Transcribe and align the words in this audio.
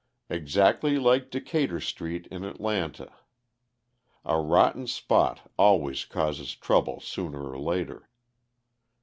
Exactly 0.31 0.97
like 0.97 1.29
Decatur 1.29 1.79
Street 1.79 2.25
in 2.31 2.43
Atlanta! 2.43 3.13
A 4.25 4.39
rotten 4.39 4.87
spot 4.87 5.51
always 5.59 6.05
causes 6.05 6.55
trouble 6.55 6.99
sooner 6.99 7.47
or 7.47 7.59
later. 7.59 8.09